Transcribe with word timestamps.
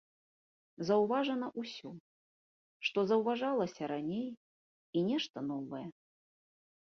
Заўважана 0.87 1.47
ўсё, 1.63 1.91
што 2.89 2.99
заўважалася 3.11 3.83
раней, 3.93 4.27
і 4.97 5.05
нешта 5.11 5.37
новае. 5.53 5.85